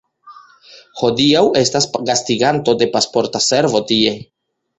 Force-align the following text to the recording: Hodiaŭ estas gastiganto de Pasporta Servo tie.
Hodiaŭ 1.01 1.43
estas 1.61 1.87
gastiganto 2.11 2.75
de 2.81 2.89
Pasporta 2.97 3.43
Servo 3.51 3.83
tie. 3.95 4.17